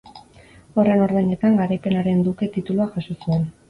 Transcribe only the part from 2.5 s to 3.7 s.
titulua jaso zuen.